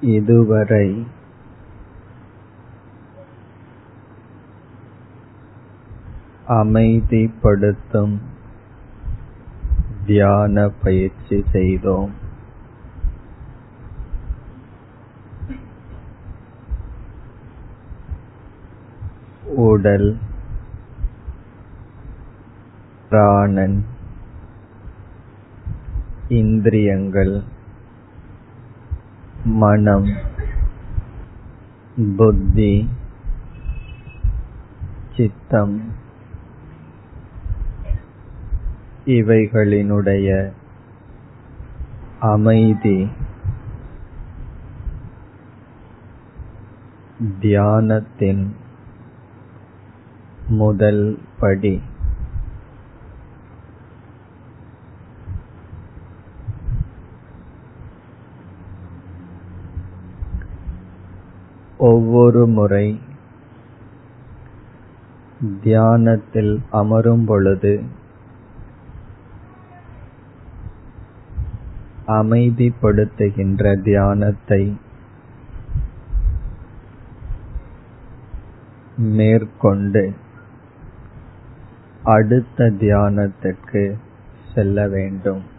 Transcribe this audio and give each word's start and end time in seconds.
இதுவரை. 0.00 1.06
அமைதிப்படுத்தும் 6.48 8.18
தியான 10.06 10.68
பயிற்சி 10.68 11.44
செய்தோம். 11.52 12.10
உடல் 19.44 20.18
பிராணன் 23.08 23.86
இந்திரியங்கள் 26.28 27.54
மனம் 29.46 30.08
புத்தி 32.16 32.88
சித்தம் 35.16 35.92
இவைகளினுடைய 39.06 40.52
அமைதி 42.20 43.08
தியானத்தின் 47.40 48.52
முதல் 50.48 51.18
படி. 51.38 51.80
ஒவ்வொரு 61.78 62.46
முறை 62.46 63.00
தியானத்தில் 65.62 66.62
அமரும் 66.70 67.24
பொழுது 67.24 67.82
அமைதிப்படுத்துகின்ற 72.06 73.82
தியானத்தை 73.82 74.76
மேற்கொண்டு 78.96 80.14
அடுத்த 82.02 82.70
தியானத்திற்கு 82.70 83.96
செல்ல 84.54 84.88
வேண்டும். 84.88 85.54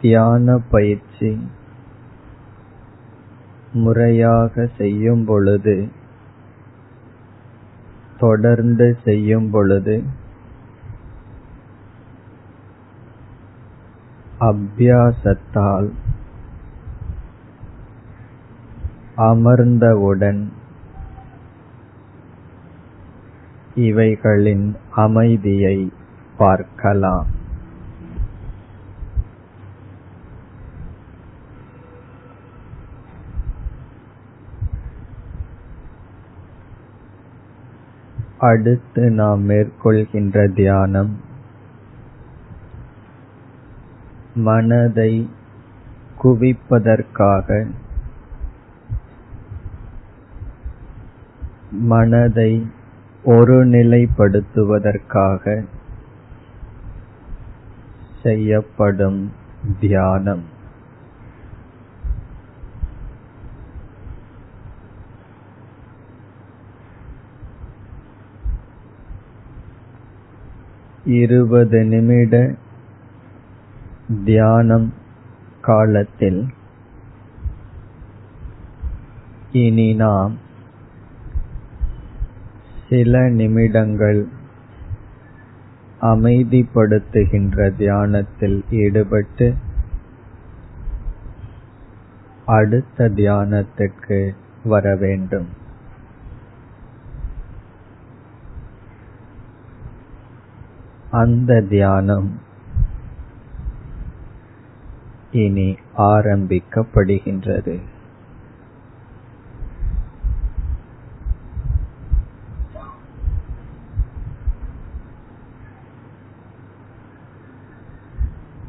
தியான 0.00 0.58
பயிற்சி 0.70 1.30
முறையாக 3.72 4.68
செய்யும் 4.76 5.24
பொழுது 5.24 5.88
தொடர்ந்து 8.18 8.96
செய்யும் 9.04 9.50
பொழுது 9.50 10.04
அபியாசத்தால் 14.40 15.90
அமர்ந்தவுடன் 19.16 20.52
இவைகளின் 23.74 24.76
அமைதியை 24.90 25.92
பார்க்கலாம். 26.38 27.37
அடுத்து 38.38 39.10
நாம் 39.10 39.48
மேற்கொள்கின்ற 39.48 40.54
தியானம். 40.54 41.16
மனதை 44.34 45.28
குவிப்பதற்காக 46.22 47.66
மனதை 51.70 52.66
ஒருநிலைப்படுத்துவதற்காக 53.24 55.64
செய்யப்படும் 58.22 59.32
தியானம். 59.80 60.56
இருபது 71.10 71.84
நிமிட 71.84 72.54
தியானம் 74.24 74.92
காலத்தில் 75.60 76.40
இனி 79.52 79.94
நாம் 79.94 80.36
சில 82.88 83.28
நிமிடங்கள் 83.30 84.26
அமைதிப்படுத்துகின்ற 86.00 87.76
தியானத்தில் 87.76 88.64
ஈடுபட்டு 88.70 89.54
அடுத்த 92.44 93.08
தியானத்திற்கு 93.08 94.34
வர 94.64 94.96
வேண்டும். 94.96 95.48
அந்த 101.10 101.60
தியானம் 101.60 102.40
இனி 105.32 105.76
ஆரம்பிக்கப்படுகின்றது. 105.96 107.80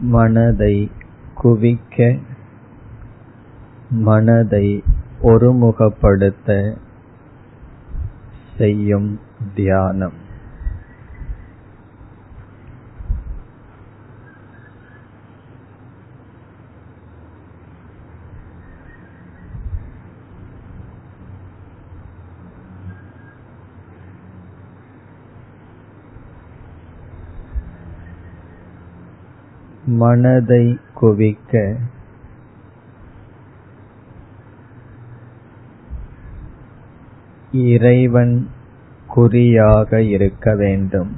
மனதை 0.00 0.90
குவிக்க 1.34 2.18
மனதை 3.90 4.84
ஒருமுகப்படுத்த 5.22 6.76
செய்யும் 8.56 9.20
தியானம். 9.54 10.22
மனதை 29.84 30.78
குவிக்க. 31.00 31.76
இறைவன் 37.52 38.50
குறியாக 39.06 40.02
இருக்க 40.02 40.54
வேண்டும். 40.54 41.16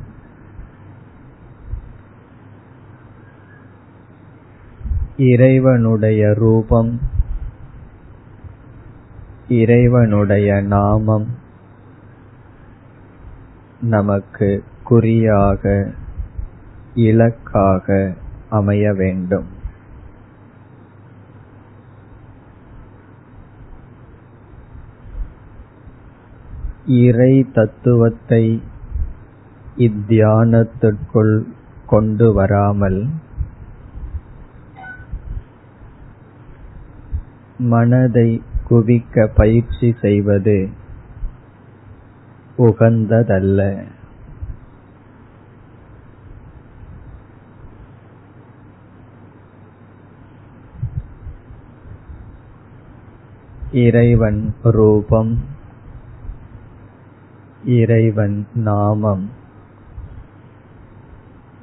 இறைவனுடைய 5.16 6.32
ரூபம் 6.32 7.00
இறைவனுடைய 9.48 10.60
நாமம் 10.60 11.38
நமக்கு 13.80 14.64
குறியாக 14.84 15.90
இலக்காக 16.94 18.14
அமைய 18.56 18.94
வேண்டும். 18.94 19.48
இறை 26.86 27.46
தத்துவத்தை 27.52 28.44
இத்தியானத்திற்குள் 29.78 31.36
கொண்டு 31.86 32.32
வராமல் 32.32 33.00
மனதை 37.58 38.42
குவிக்க 38.68 39.26
பயிற்சி 39.26 39.94
செய்வது 40.00 40.68
உகந்ததல்ல. 42.58 43.60
இறைவன் 53.76 54.54
ரூபம் 54.62 55.44
இறைவன் 57.64 58.46
நாமம். 58.54 59.30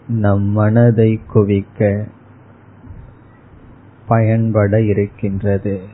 நம் 0.07 0.41
மனதை 0.41 1.21
குவிக்க 1.27 2.07
பயன்பட 4.07 4.81
இருக்கின்றது. 4.81 5.87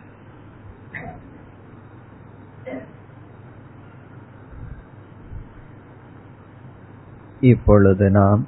இப்பொழுது 7.39 8.10
நாம் 8.10 8.48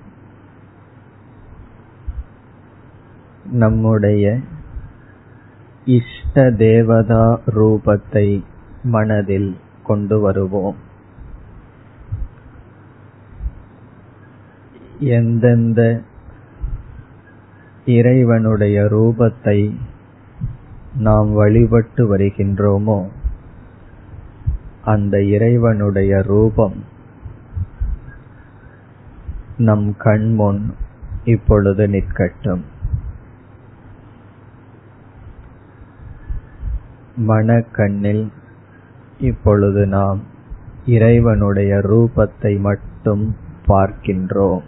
நம்முடைய 3.51 4.39
இஷ்ட 6.33 6.51
தேவதா 6.51 7.39
ரூபத்தை 7.56 8.44
மனதில் 8.83 9.57
கொண்டு 9.83 10.19
வருவோம். 10.19 10.75
எந்தெந்த 15.00 16.01
இறைவனுடைய 17.86 18.83
ரூபத்தை 18.83 19.75
நாம் 20.95 21.33
வழிபட்டு 21.33 22.18
வருகின்றோமோ 22.18 23.00
அந்த 24.84 25.24
இறைவனுடைய 25.24 26.22
ரூபம் 26.22 26.84
நம் 29.57 29.95
கண்முன் 29.98 30.74
இப்பொழுது 31.24 31.88
நிற்கட்டும். 31.88 32.63
மனக்கண்ணில் 37.16 38.31
இப்பொழுது 39.19 39.88
நாம் 39.88 40.19
இறைவனுடைய 40.86 41.78
ரூபத்தை 41.78 42.60
மட்டும் 42.60 43.36
பார்க்கின்றோம். 43.68 44.62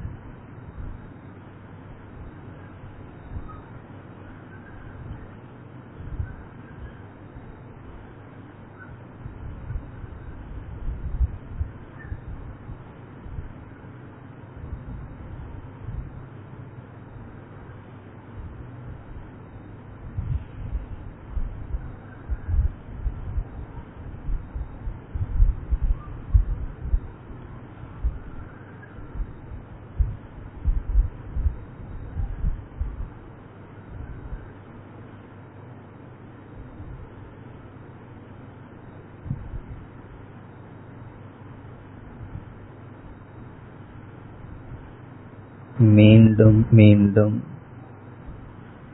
மீண்டும் 45.84 46.66
மீண்டும். 46.72 47.44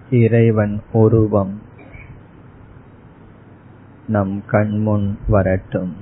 இறைவன் 0.10 0.82
உருவம். 0.92 1.62
நம் 4.08 4.44
கண்முன் 4.46 5.18
வரட்டும். 5.28 5.96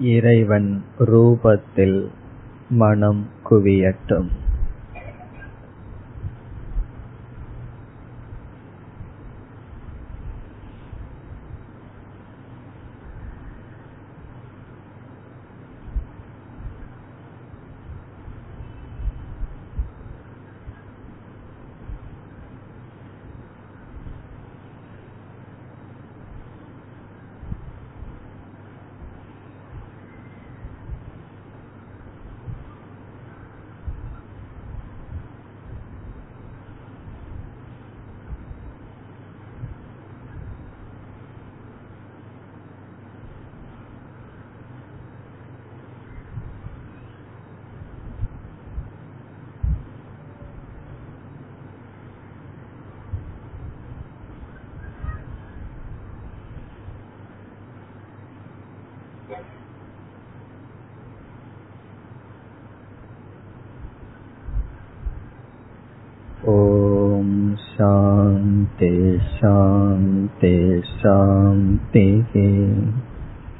இறைவன் 0.00 0.84
ரூபத்தில் 0.98 2.10
மனம் 2.70 3.26
குவியட்டும். 3.50 4.41
ॐ 66.49 67.55
शान्ति 67.59 68.91
शान्ति 69.19 70.55
शान्तिः 70.87 72.33